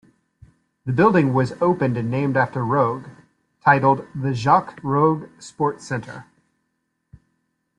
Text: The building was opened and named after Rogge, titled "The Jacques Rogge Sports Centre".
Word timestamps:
The 0.83 0.91
building 0.93 1.31
was 1.31 1.53
opened 1.61 1.95
and 1.95 2.09
named 2.09 2.35
after 2.35 2.61
Rogge, 2.65 3.07
titled 3.63 4.07
"The 4.15 4.33
Jacques 4.33 4.81
Rogge 4.81 5.29
Sports 5.39 5.85
Centre". 5.85 6.25